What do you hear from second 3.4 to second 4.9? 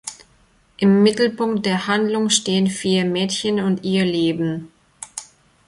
und ihr Leben.